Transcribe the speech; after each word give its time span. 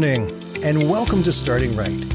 morning, 0.00 0.64
and 0.64 0.88
welcome 0.88 1.22
to 1.22 1.30
Starting 1.30 1.76
Right. 1.76 2.06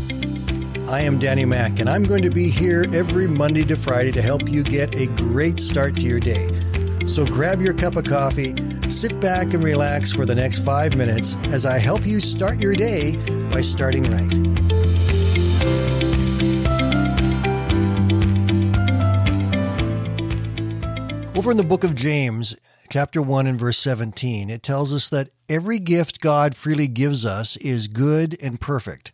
I 0.90 1.02
am 1.02 1.20
Danny 1.20 1.46
Mack, 1.46 1.80
and 1.80 1.88
I'm 1.88 2.02
going 2.02 2.24
to 2.24 2.32
be 2.32 2.50
here 2.50 2.88
every 2.92 3.28
Monday 3.28 3.62
to 3.66 3.76
Friday 3.76 4.12
to 4.14 4.24
help 4.24 4.50
you 4.50 4.64
get 4.64 4.96
a 4.96 5.06
great 5.06 5.60
start 5.60 5.94
to 5.98 6.02
your 6.02 6.20
day. 6.20 6.48
So 7.06 7.28
grab 7.28 7.62
your 7.62 7.76
cup 7.76 7.96
of 7.96 8.06
coffee, 8.06 8.56
sit 8.90 9.20
back, 9.20 9.54
and 9.54 9.64
relax 9.64 10.12
for 10.12 10.26
the 10.26 10.34
next 10.34 10.66
five 10.66 10.98
minutes 10.98 11.36
as 11.52 11.68
I 11.68 11.78
help 11.78 12.08
you 12.08 12.20
start 12.22 12.60
your 12.60 12.74
day 12.74 13.18
by 13.52 13.62
starting 13.62 14.02
right. 14.06 14.34
Over 21.38 21.52
in 21.52 21.58
the 21.58 21.64
book 21.64 21.84
of 21.84 21.94
James, 21.94 22.56
chapter 22.90 23.22
1 23.22 23.46
and 23.46 23.60
verse 23.60 23.78
17, 23.78 24.50
it 24.50 24.64
tells 24.64 24.92
us 24.92 25.08
that 25.10 25.30
every 25.50 25.80
gift 25.80 26.22
God 26.22 26.56
freely 26.56 26.88
gives 26.88 27.26
us 27.26 27.58
is 27.58 27.88
good 27.88 28.36
and 28.44 28.60
perfect. 28.60 29.12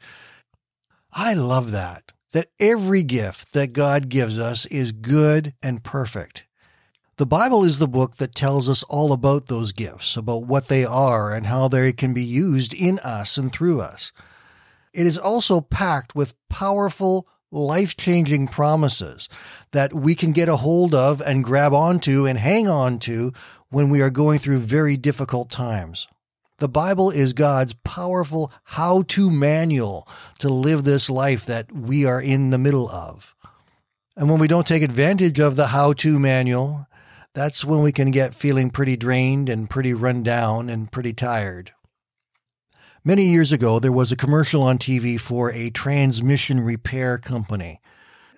I 1.13 1.33
love 1.33 1.71
that, 1.71 2.13
that 2.33 2.47
every 2.59 3.03
gift 3.03 3.53
that 3.53 3.73
God 3.73 4.09
gives 4.09 4.39
us 4.39 4.65
is 4.67 4.91
good 4.91 5.53
and 5.61 5.83
perfect. 5.83 6.45
The 7.17 7.25
Bible 7.27 7.63
is 7.63 7.77
the 7.77 7.87
book 7.87 8.15
that 8.15 8.33
tells 8.33 8.67
us 8.67 8.83
all 8.83 9.13
about 9.13 9.47
those 9.47 9.73
gifts, 9.73 10.17
about 10.17 10.45
what 10.45 10.69
they 10.69 10.83
are 10.83 11.33
and 11.33 11.45
how 11.45 11.67
they 11.67 11.93
can 11.93 12.13
be 12.13 12.23
used 12.23 12.73
in 12.73 12.97
us 12.99 13.37
and 13.37 13.51
through 13.51 13.81
us. 13.81 14.11
It 14.93 15.05
is 15.05 15.19
also 15.19 15.61
packed 15.61 16.15
with 16.15 16.33
powerful, 16.49 17.27
life 17.51 17.95
changing 17.97 18.47
promises 18.47 19.29
that 19.71 19.93
we 19.93 20.15
can 20.15 20.31
get 20.31 20.49
a 20.49 20.55
hold 20.57 20.95
of 20.95 21.21
and 21.21 21.43
grab 21.43 21.73
onto 21.73 22.25
and 22.25 22.39
hang 22.39 22.67
on 22.67 22.97
to 22.99 23.31
when 23.69 23.89
we 23.89 24.01
are 24.01 24.09
going 24.09 24.39
through 24.39 24.59
very 24.59 24.97
difficult 24.97 25.49
times. 25.49 26.07
The 26.61 26.69
Bible 26.69 27.09
is 27.09 27.33
God's 27.33 27.73
powerful 27.73 28.53
how 28.65 29.01
to 29.07 29.31
manual 29.31 30.07
to 30.37 30.47
live 30.47 30.83
this 30.83 31.09
life 31.09 31.43
that 31.47 31.71
we 31.71 32.05
are 32.05 32.21
in 32.21 32.51
the 32.51 32.59
middle 32.59 32.87
of. 32.87 33.35
And 34.15 34.29
when 34.29 34.39
we 34.39 34.47
don't 34.47 34.67
take 34.67 34.83
advantage 34.83 35.39
of 35.39 35.55
the 35.55 35.65
how 35.65 35.93
to 35.93 36.19
manual, 36.19 36.85
that's 37.33 37.65
when 37.65 37.81
we 37.81 37.91
can 37.91 38.11
get 38.11 38.35
feeling 38.35 38.69
pretty 38.69 38.95
drained 38.95 39.49
and 39.49 39.71
pretty 39.71 39.95
run 39.95 40.21
down 40.21 40.69
and 40.69 40.91
pretty 40.91 41.13
tired. 41.13 41.71
Many 43.03 43.23
years 43.23 43.51
ago, 43.51 43.79
there 43.79 43.91
was 43.91 44.11
a 44.11 44.15
commercial 44.15 44.61
on 44.61 44.77
TV 44.77 45.19
for 45.19 45.51
a 45.53 45.71
transmission 45.71 46.59
repair 46.59 47.17
company. 47.17 47.79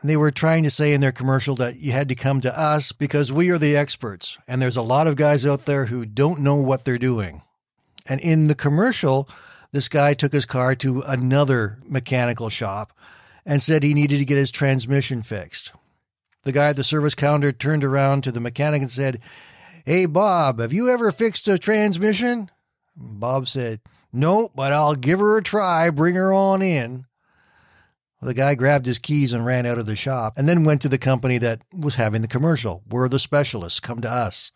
They 0.01 0.15
were 0.15 0.31
trying 0.31 0.63
to 0.63 0.69
say 0.69 0.93
in 0.93 1.01
their 1.01 1.11
commercial 1.11 1.55
that 1.55 1.81
you 1.81 1.91
had 1.91 2.07
to 2.07 2.15
come 2.15 2.39
to 2.39 2.57
us 2.57 2.93
because 2.93 3.33
we 3.33 3.49
are 3.49 3.57
the 3.57 3.75
experts. 3.75 4.37
And 4.47 4.61
there's 4.61 4.77
a 4.77 4.81
lot 4.81 5.07
of 5.07 5.17
guys 5.17 5.45
out 5.45 5.65
there 5.65 5.87
who 5.87 6.05
don't 6.05 6.39
know 6.39 6.55
what 6.55 6.85
they're 6.85 6.97
doing. 6.97 7.41
And 8.07 8.19
in 8.21 8.47
the 8.47 8.55
commercial, 8.55 9.29
this 9.71 9.89
guy 9.89 10.13
took 10.13 10.33
his 10.33 10.45
car 10.45 10.75
to 10.75 11.03
another 11.07 11.79
mechanical 11.89 12.49
shop 12.49 12.93
and 13.45 13.61
said 13.61 13.83
he 13.83 13.93
needed 13.93 14.17
to 14.17 14.25
get 14.25 14.37
his 14.37 14.51
transmission 14.51 15.21
fixed. 15.21 15.73
The 16.43 16.51
guy 16.51 16.69
at 16.69 16.75
the 16.75 16.83
service 16.83 17.15
counter 17.15 17.51
turned 17.51 17.83
around 17.83 18.23
to 18.23 18.31
the 18.31 18.39
mechanic 18.39 18.81
and 18.81 18.91
said, 18.91 19.19
Hey, 19.85 20.05
Bob, 20.05 20.59
have 20.59 20.73
you 20.73 20.89
ever 20.89 21.11
fixed 21.11 21.47
a 21.47 21.57
transmission? 21.57 22.49
Bob 22.95 23.47
said, 23.47 23.79
Nope, 24.11 24.51
but 24.55 24.71
I'll 24.71 24.95
give 24.95 25.19
her 25.19 25.37
a 25.37 25.43
try. 25.43 25.89
Bring 25.89 26.15
her 26.15 26.33
on 26.33 26.61
in. 26.61 27.05
The 28.21 28.33
guy 28.33 28.55
grabbed 28.55 28.85
his 28.85 28.99
keys 28.99 29.33
and 29.33 29.45
ran 29.45 29.65
out 29.65 29.77
of 29.77 29.85
the 29.85 29.97
shop 29.97 30.33
and 30.37 30.47
then 30.47 30.63
went 30.63 30.81
to 30.83 30.87
the 30.89 30.97
company 30.97 31.37
that 31.39 31.61
was 31.73 31.95
having 31.95 32.21
the 32.21 32.27
commercial. 32.27 32.83
We're 32.87 33.09
the 33.09 33.19
specialists. 33.19 33.81
Come 33.81 33.99
to 34.01 34.09
us. 34.09 34.51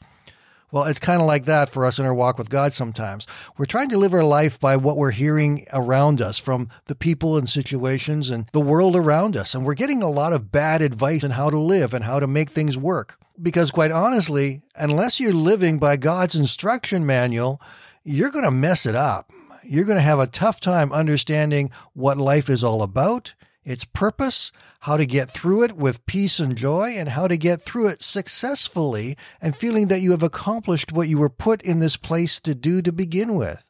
Well, 0.72 0.84
it's 0.84 1.00
kind 1.00 1.22
of 1.22 1.28
like 1.28 1.46
that 1.46 1.70
for 1.70 1.86
us 1.86 1.98
in 1.98 2.06
our 2.06 2.14
walk 2.14 2.38
with 2.38 2.50
God 2.50 2.74
sometimes. 2.74 3.26
We're 3.58 3.66
trying 3.66 3.90
to 3.90 3.98
live 3.98 4.14
our 4.14 4.24
life 4.24 4.60
by 4.60 4.76
what 4.76 4.98
we're 4.98 5.12
hearing 5.12 5.66
around 5.72 6.20
us 6.20 6.38
from 6.38 6.68
the 6.88 6.96
people 6.96 7.38
and 7.38 7.48
situations 7.48 8.30
and 8.30 8.48
the 8.52 8.60
world 8.60 8.96
around 8.96 9.38
us. 9.38 9.56
And 9.56 9.66
we're 9.66 9.76
getting 9.76 10.04
a 10.04 10.10
lot 10.10 10.34
of 10.34 10.52
bad 10.52 10.82
advice 10.82 11.24
on 11.24 11.32
how 11.32 11.50
to 11.50 11.58
live 11.58 11.94
and 11.94 12.04
how 12.04 12.20
to 12.20 12.28
make 12.28 12.50
things 12.50 12.78
work. 12.78 13.18
Because 13.42 13.72
quite 13.72 13.92
honestly, 13.92 14.62
unless 14.76 15.20
you're 15.20 15.34
living 15.34 15.80
by 15.80 15.96
God's 15.96 16.36
instruction 16.36 17.06
manual, 17.06 17.62
you're 18.04 18.32
going 18.32 18.46
to 18.46 18.52
mess 18.52 18.86
it 18.86 18.96
up 18.96 19.32
you're 19.68 19.86
going 19.86 19.98
to 19.98 20.02
have 20.02 20.20
a 20.20 20.28
tough 20.28 20.60
time 20.60 20.92
understanding 20.92 21.70
what 21.94 22.18
life 22.18 22.50
is 22.50 22.64
all 22.64 22.82
about, 22.82 23.36
its 23.68 23.84
purpose, 23.84 24.54
how 24.82 24.96
to 24.96 25.06
get 25.06 25.30
through 25.30 25.64
it 25.64 25.74
with 25.74 26.06
peace 26.06 26.40
and 26.40 26.58
joy, 26.58 26.96
and 26.98 27.10
how 27.10 27.28
to 27.28 27.38
get 27.38 27.62
through 27.62 27.90
it 27.90 28.02
successfully 28.02 29.18
and 29.42 29.56
feeling 29.56 29.90
that 29.90 30.00
you 30.00 30.12
have 30.12 30.24
accomplished 30.24 30.94
what 30.94 31.10
you 31.10 31.20
were 31.20 31.30
put 31.30 31.62
in 31.62 31.80
this 31.80 31.98
place 31.98 32.40
to 32.40 32.56
do 32.56 32.82
to 32.82 32.94
begin 32.94 33.36
with. 33.36 33.70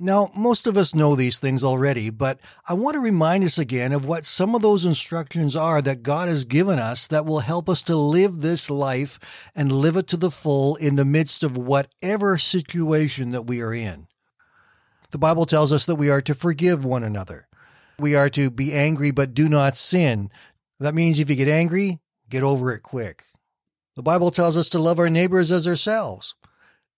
Now, 0.00 0.28
most 0.36 0.68
of 0.68 0.76
us 0.76 0.94
know 0.94 1.16
these 1.16 1.40
things 1.40 1.64
already, 1.64 2.08
but 2.10 2.38
I 2.68 2.74
want 2.74 2.94
to 2.94 3.00
remind 3.00 3.42
us 3.42 3.58
again 3.58 3.92
of 3.92 4.06
what 4.06 4.24
some 4.24 4.54
of 4.54 4.62
those 4.62 4.84
instructions 4.84 5.56
are 5.56 5.82
that 5.82 6.04
God 6.04 6.28
has 6.28 6.44
given 6.44 6.78
us 6.78 7.08
that 7.08 7.26
will 7.26 7.40
help 7.40 7.68
us 7.68 7.82
to 7.84 7.96
live 7.96 8.38
this 8.38 8.70
life 8.70 9.50
and 9.56 9.72
live 9.72 9.96
it 9.96 10.06
to 10.08 10.16
the 10.16 10.30
full 10.30 10.76
in 10.76 10.94
the 10.94 11.04
midst 11.04 11.42
of 11.42 11.58
whatever 11.58 12.38
situation 12.38 13.32
that 13.32 13.48
we 13.48 13.60
are 13.60 13.74
in. 13.74 14.06
The 15.10 15.18
Bible 15.18 15.46
tells 15.46 15.72
us 15.72 15.86
that 15.86 15.96
we 15.96 16.08
are 16.08 16.22
to 16.22 16.34
forgive 16.36 16.84
one 16.84 17.02
another. 17.02 17.47
We 17.98 18.14
are 18.14 18.30
to 18.30 18.50
be 18.50 18.72
angry, 18.72 19.10
but 19.10 19.34
do 19.34 19.48
not 19.48 19.76
sin. 19.76 20.30
That 20.78 20.94
means 20.94 21.18
if 21.18 21.28
you 21.28 21.36
get 21.36 21.48
angry, 21.48 21.98
get 22.30 22.42
over 22.42 22.72
it 22.72 22.82
quick. 22.82 23.24
The 23.96 24.02
Bible 24.02 24.30
tells 24.30 24.56
us 24.56 24.68
to 24.70 24.78
love 24.78 25.00
our 25.00 25.10
neighbors 25.10 25.50
as 25.50 25.66
ourselves. 25.66 26.36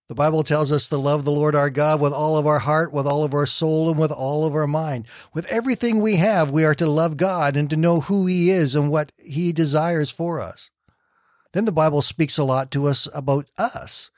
The 0.07 0.15
Bible 0.15 0.43
tells 0.43 0.71
us 0.71 0.89
to 0.89 0.97
love 0.97 1.23
the 1.23 1.31
Lord 1.31 1.55
our 1.55 1.69
God 1.69 2.01
with 2.01 2.13
all 2.13 2.37
of 2.37 2.45
our 2.45 2.59
heart, 2.59 2.93
with 2.93 3.07
all 3.07 3.23
of 3.23 3.33
our 3.33 3.45
soul, 3.45 3.89
and 3.89 3.97
with 3.97 4.11
all 4.11 4.45
of 4.45 4.53
our 4.53 4.67
mind. 4.67 5.07
With 5.33 5.47
everything 5.47 6.01
we 6.01 6.17
have, 6.17 6.51
we 6.51 6.65
are 6.65 6.75
to 6.75 6.85
love 6.85 7.17
God 7.17 7.57
and 7.57 7.69
to 7.69 7.77
know 7.77 8.01
who 8.01 8.27
He 8.27 8.51
is 8.51 8.75
and 8.75 8.91
what 8.91 9.11
He 9.17 9.53
desires 9.53 10.11
for 10.11 10.39
us. 10.39 10.69
Then 11.53 11.65
the 11.65 11.71
Bible 11.71 12.01
speaks 12.01 12.37
a 12.37 12.43
lot 12.43 12.69
to 12.71 12.87
us 12.87 13.07
about 13.15 13.45
us. 13.57 14.11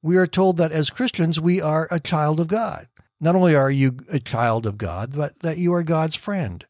We 0.00 0.16
are 0.16 0.26
told 0.26 0.56
that 0.56 0.72
as 0.72 0.90
Christians, 0.90 1.40
we 1.40 1.60
are 1.60 1.88
a 1.90 2.00
child 2.00 2.40
of 2.40 2.48
God. 2.48 2.86
Not 3.22 3.36
only 3.36 3.54
are 3.54 3.70
you 3.70 3.92
a 4.12 4.18
child 4.18 4.66
of 4.66 4.76
God, 4.76 5.12
but 5.16 5.38
that 5.38 5.56
you 5.56 5.72
are 5.72 5.84
God's 5.84 6.16
friend. 6.16 6.66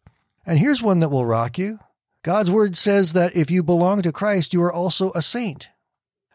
And 0.47 0.59
here's 0.59 0.83
one 0.83 1.01
that 1.01 1.09
will 1.09 1.25
rock 1.25 1.57
you. 1.57 1.79
God's 2.23 2.51
word 2.51 2.77
says 2.77 3.15
that 3.15 3.35
if 3.35 3.51
you 3.51 3.63
belong 3.63 4.03
to 4.03 4.13
Christ, 4.13 4.53
you 4.53 4.63
are 4.63 4.73
also 4.73 5.13
a 5.13 5.23
saint. 5.23 5.71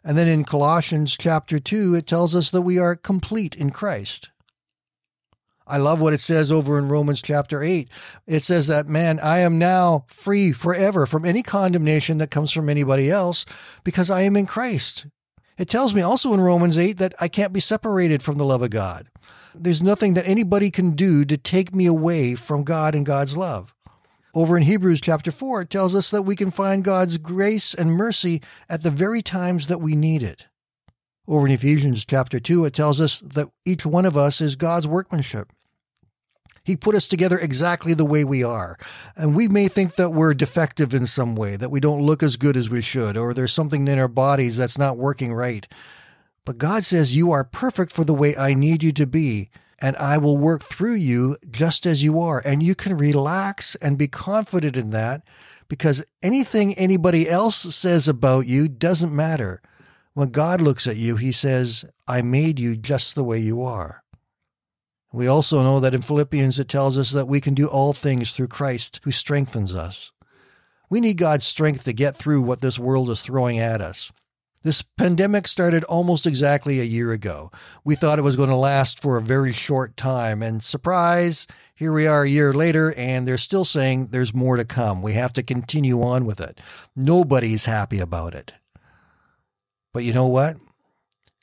And 0.03 0.17
then 0.17 0.27
in 0.27 0.43
Colossians 0.43 1.15
chapter 1.15 1.59
2, 1.59 1.93
it 1.93 2.07
tells 2.07 2.35
us 2.35 2.49
that 2.49 2.63
we 2.63 2.79
are 2.79 2.95
complete 2.95 3.55
in 3.55 3.69
Christ. 3.69 4.31
I 5.67 5.77
love 5.77 6.01
what 6.01 6.13
it 6.13 6.19
says 6.19 6.51
over 6.51 6.79
in 6.79 6.89
Romans 6.89 7.21
chapter 7.21 7.61
8. 7.61 7.87
It 8.25 8.39
says 8.39 8.65
that, 8.67 8.87
man, 8.87 9.19
I 9.21 9.39
am 9.39 9.59
now 9.59 10.05
free 10.07 10.51
forever 10.51 11.05
from 11.05 11.25
any 11.25 11.43
condemnation 11.43 12.17
that 12.17 12.31
comes 12.31 12.51
from 12.51 12.69
anybody 12.69 13.11
else 13.11 13.45
because 13.83 14.09
I 14.09 14.21
am 14.21 14.35
in 14.35 14.47
Christ. 14.47 15.05
It 15.57 15.67
tells 15.67 15.93
me 15.93 16.01
also 16.01 16.33
in 16.33 16.41
Romans 16.41 16.77
8 16.77 16.97
that 16.97 17.15
I 17.19 17.27
can't 17.27 17.53
be 17.53 17.59
separated 17.59 18.21
from 18.21 18.37
the 18.37 18.45
love 18.45 18.61
of 18.61 18.69
God. 18.69 19.07
There's 19.55 19.81
nothing 19.81 20.13
that 20.13 20.27
anybody 20.27 20.69
can 20.69 20.91
do 20.91 21.25
to 21.25 21.37
take 21.37 21.73
me 21.73 21.87
away 21.87 22.35
from 22.35 22.63
God 22.63 22.93
and 22.93 23.05
God's 23.05 23.35
love. 23.35 23.73
Over 24.35 24.55
in 24.55 24.63
Hebrews 24.63 25.01
chapter 25.01 25.31
4, 25.31 25.61
it 25.61 25.69
tells 25.71 25.95
us 25.95 26.11
that 26.11 26.21
we 26.21 26.35
can 26.35 26.51
find 26.51 26.83
God's 26.83 27.17
grace 27.17 27.73
and 27.73 27.91
mercy 27.91 28.43
at 28.69 28.83
the 28.83 28.91
very 28.91 29.23
times 29.23 29.65
that 29.65 29.81
we 29.81 29.95
need 29.95 30.21
it. 30.21 30.45
Over 31.27 31.47
in 31.47 31.53
Ephesians 31.53 32.05
chapter 32.05 32.39
2, 32.39 32.65
it 32.65 32.73
tells 32.73 33.01
us 33.01 33.19
that 33.19 33.49
each 33.65 33.83
one 33.83 34.05
of 34.05 34.15
us 34.15 34.39
is 34.39 34.55
God's 34.55 34.87
workmanship. 34.87 35.51
He 36.67 36.75
put 36.75 36.95
us 36.95 37.07
together 37.07 37.39
exactly 37.39 37.93
the 37.93 38.03
way 38.03 38.25
we 38.25 38.43
are. 38.43 38.77
And 39.15 39.37
we 39.37 39.47
may 39.47 39.69
think 39.69 39.95
that 39.95 40.09
we're 40.09 40.33
defective 40.33 40.93
in 40.93 41.07
some 41.07 41.33
way, 41.33 41.55
that 41.55 41.71
we 41.71 41.79
don't 41.79 42.05
look 42.05 42.21
as 42.21 42.35
good 42.35 42.57
as 42.57 42.69
we 42.69 42.81
should, 42.81 43.15
or 43.15 43.33
there's 43.33 43.53
something 43.53 43.87
in 43.87 43.97
our 43.97 44.09
bodies 44.09 44.57
that's 44.57 44.77
not 44.77 44.97
working 44.97 45.33
right. 45.33 45.65
But 46.43 46.57
God 46.57 46.83
says, 46.83 47.15
You 47.15 47.31
are 47.31 47.45
perfect 47.45 47.93
for 47.93 48.03
the 48.03 48.13
way 48.13 48.35
I 48.35 48.53
need 48.53 48.83
you 48.83 48.91
to 48.91 49.07
be, 49.07 49.49
and 49.81 49.95
I 49.95 50.17
will 50.17 50.37
work 50.37 50.61
through 50.61 50.95
you 50.95 51.37
just 51.49 51.85
as 51.85 52.03
you 52.03 52.19
are. 52.19 52.41
And 52.45 52.61
you 52.61 52.75
can 52.75 52.97
relax 52.97 53.75
and 53.75 53.97
be 53.97 54.09
confident 54.09 54.75
in 54.75 54.89
that 54.89 55.21
because 55.69 56.05
anything 56.21 56.73
anybody 56.73 57.29
else 57.29 57.55
says 57.55 58.09
about 58.09 58.45
you 58.45 58.67
doesn't 58.67 59.15
matter. 59.15 59.61
When 60.15 60.31
God 60.31 60.59
looks 60.59 60.85
at 60.85 60.97
you, 60.97 61.15
he 61.15 61.31
says, 61.31 61.85
I 62.09 62.21
made 62.23 62.59
you 62.59 62.75
just 62.75 63.15
the 63.15 63.23
way 63.23 63.39
you 63.39 63.63
are. 63.63 64.03
We 65.17 65.25
also 65.25 65.63
know 65.63 65.79
that 65.79 65.95
in 65.95 66.03
Philippians 66.03 66.59
it 66.59 66.69
tells 66.69 66.95
us 66.95 67.09
that 67.09 67.27
we 67.27 67.41
can 67.41 67.55
do 67.55 67.67
all 67.67 67.91
things 67.91 68.35
through 68.35 68.49
Christ 68.49 68.99
who 69.03 69.09
strengthens 69.09 69.73
us. 69.73 70.11
We 70.91 71.01
need 71.01 71.17
God's 71.17 71.43
strength 71.43 71.85
to 71.85 71.93
get 71.93 72.15
through 72.15 72.43
what 72.43 72.61
this 72.61 72.77
world 72.77 73.09
is 73.09 73.23
throwing 73.23 73.57
at 73.57 73.81
us. 73.81 74.11
This 74.61 74.83
pandemic 74.83 75.47
started 75.47 75.83
almost 75.85 76.27
exactly 76.27 76.79
a 76.79 76.83
year 76.83 77.11
ago. 77.13 77.49
We 77.83 77.95
thought 77.95 78.19
it 78.19 78.23
was 78.23 78.35
going 78.35 78.49
to 78.49 78.55
last 78.55 79.01
for 79.01 79.17
a 79.17 79.23
very 79.23 79.53
short 79.53 79.97
time, 79.97 80.43
and 80.43 80.61
surprise, 80.61 81.47
here 81.73 81.91
we 81.91 82.05
are 82.05 82.21
a 82.21 82.29
year 82.29 82.53
later, 82.53 82.93
and 82.95 83.27
they're 83.27 83.39
still 83.39 83.65
saying 83.65 84.09
there's 84.11 84.35
more 84.35 84.55
to 84.55 84.65
come. 84.65 85.01
We 85.01 85.13
have 85.13 85.33
to 85.33 85.41
continue 85.41 85.99
on 86.03 86.27
with 86.27 86.39
it. 86.39 86.61
Nobody's 86.95 87.65
happy 87.65 87.97
about 87.99 88.35
it. 88.35 88.53
But 89.95 90.03
you 90.03 90.13
know 90.13 90.27
what? 90.27 90.57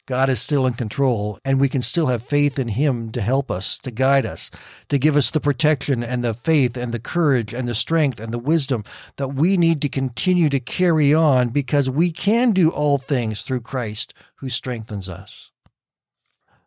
God 0.06 0.28
is 0.28 0.40
still 0.40 0.66
in 0.66 0.74
control 0.74 1.38
and 1.44 1.58
we 1.58 1.68
can 1.68 1.80
still 1.80 2.08
have 2.08 2.22
faith 2.22 2.58
in 2.58 2.68
Him 2.68 3.10
to 3.12 3.20
help 3.22 3.50
us, 3.50 3.78
to 3.78 3.90
guide 3.90 4.26
us, 4.26 4.50
to 4.88 4.98
give 4.98 5.16
us 5.16 5.30
the 5.30 5.40
protection 5.40 6.02
and 6.02 6.22
the 6.22 6.34
faith 6.34 6.76
and 6.76 6.92
the 6.92 7.00
courage 7.00 7.54
and 7.54 7.66
the 7.66 7.74
strength 7.74 8.20
and 8.20 8.32
the 8.32 8.38
wisdom 8.38 8.84
that 9.16 9.28
we 9.28 9.56
need 9.56 9.80
to 9.82 9.88
continue 9.88 10.50
to 10.50 10.60
carry 10.60 11.14
on 11.14 11.48
because 11.48 11.88
we 11.88 12.10
can 12.10 12.52
do 12.52 12.70
all 12.70 12.98
things 12.98 13.42
through 13.42 13.60
Christ 13.60 14.12
who 14.36 14.50
strengthens 14.50 15.08
us. 15.08 15.50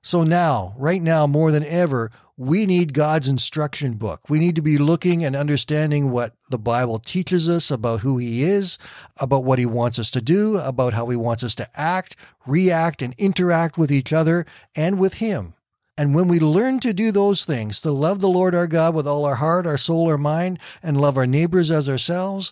So 0.07 0.23
now, 0.23 0.73
right 0.77 1.01
now, 1.01 1.27
more 1.27 1.51
than 1.51 1.65
ever, 1.65 2.11
we 2.37 2.65
need 2.65 2.93
God's 2.93 3.27
instruction 3.27 3.95
book. 3.95 4.29
We 4.29 4.39
need 4.39 4.55
to 4.55 4.61
be 4.61 4.77
looking 4.77 5.25
and 5.25 5.35
understanding 5.35 6.11
what 6.11 6.31
the 6.49 6.57
Bible 6.57 6.97
teaches 6.97 7.49
us 7.49 7.69
about 7.69 7.99
who 7.99 8.17
He 8.17 8.41
is, 8.41 8.77
about 9.19 9.43
what 9.43 9.59
He 9.59 9.65
wants 9.65 9.99
us 9.99 10.09
to 10.11 10.21
do, 10.21 10.59
about 10.59 10.93
how 10.93 11.07
He 11.09 11.17
wants 11.17 11.43
us 11.43 11.55
to 11.55 11.67
act, 11.75 12.15
react, 12.45 13.01
and 13.01 13.15
interact 13.17 13.77
with 13.77 13.91
each 13.91 14.13
other 14.13 14.45
and 14.77 14.97
with 14.97 15.15
Him. 15.15 15.55
And 15.97 16.15
when 16.15 16.29
we 16.29 16.39
learn 16.39 16.79
to 16.79 16.93
do 16.93 17.11
those 17.11 17.43
things, 17.43 17.81
to 17.81 17.91
love 17.91 18.21
the 18.21 18.29
Lord 18.29 18.55
our 18.55 18.65
God 18.65 18.95
with 18.95 19.09
all 19.09 19.25
our 19.25 19.35
heart, 19.35 19.67
our 19.67 19.75
soul, 19.75 20.09
our 20.09 20.17
mind, 20.17 20.57
and 20.81 21.01
love 21.01 21.17
our 21.17 21.27
neighbors 21.27 21.69
as 21.69 21.89
ourselves, 21.89 22.49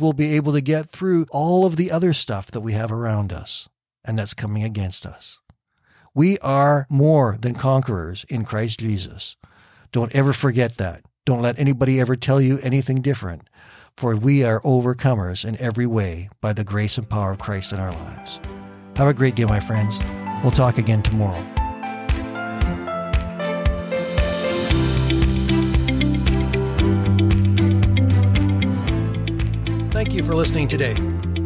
we'll 0.00 0.12
be 0.12 0.34
able 0.34 0.52
to 0.54 0.60
get 0.60 0.86
through 0.86 1.26
all 1.30 1.66
of 1.66 1.76
the 1.76 1.92
other 1.92 2.12
stuff 2.12 2.48
that 2.48 2.62
we 2.62 2.72
have 2.72 2.90
around 2.90 3.32
us 3.32 3.68
and 4.04 4.18
that's 4.18 4.34
coming 4.34 4.64
against 4.64 5.06
us. 5.06 5.38
We 6.16 6.38
are 6.38 6.86
more 6.88 7.36
than 7.38 7.52
conquerors 7.52 8.24
in 8.30 8.44
Christ 8.44 8.80
Jesus. 8.80 9.36
Don't 9.92 10.14
ever 10.14 10.32
forget 10.32 10.78
that. 10.78 11.02
Don't 11.26 11.42
let 11.42 11.58
anybody 11.58 12.00
ever 12.00 12.16
tell 12.16 12.40
you 12.40 12.58
anything 12.62 13.02
different, 13.02 13.50
for 13.98 14.16
we 14.16 14.42
are 14.42 14.62
overcomers 14.62 15.46
in 15.46 15.60
every 15.60 15.84
way 15.84 16.30
by 16.40 16.54
the 16.54 16.64
grace 16.64 16.96
and 16.96 17.06
power 17.06 17.32
of 17.32 17.38
Christ 17.38 17.74
in 17.74 17.80
our 17.80 17.92
lives. 17.92 18.40
Have 18.96 19.08
a 19.08 19.12
great 19.12 19.34
day, 19.34 19.44
my 19.44 19.60
friends. 19.60 20.00
We'll 20.42 20.52
talk 20.52 20.78
again 20.78 21.02
tomorrow. 21.02 21.44
Thank 29.90 30.14
you 30.14 30.24
for 30.24 30.34
listening 30.34 30.68
today, 30.68 30.94